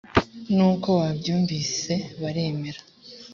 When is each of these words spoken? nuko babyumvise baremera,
nuko 0.55 0.89
babyumvise 1.01 1.93
baremera, 2.21 2.81